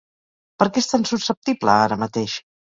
Per 0.63 0.67
què 0.77 0.83
és 0.85 0.89
tan 0.95 1.05
susceptible 1.11 1.79
ara 1.85 2.01
mateix? 2.09 2.43